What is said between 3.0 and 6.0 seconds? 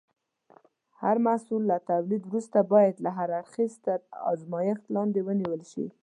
له هر اړخه تر ازمېښت لاندې ونیول شي.